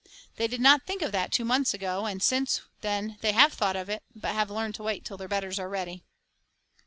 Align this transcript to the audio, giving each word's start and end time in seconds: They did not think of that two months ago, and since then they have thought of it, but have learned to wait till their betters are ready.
They 0.37 0.47
did 0.47 0.61
not 0.61 0.87
think 0.87 1.03
of 1.03 1.11
that 1.11 1.31
two 1.31 1.45
months 1.45 1.75
ago, 1.75 2.07
and 2.07 2.23
since 2.23 2.61
then 2.81 3.19
they 3.21 3.33
have 3.33 3.53
thought 3.53 3.75
of 3.75 3.87
it, 3.87 4.01
but 4.15 4.33
have 4.33 4.49
learned 4.49 4.73
to 4.77 4.83
wait 4.83 5.05
till 5.05 5.15
their 5.17 5.27
betters 5.27 5.59
are 5.59 5.69
ready. 5.69 6.01